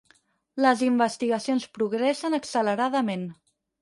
Les 0.65 0.81
investigacions 0.87 1.67
progressen 1.77 2.37
acceleradament. 2.39 3.29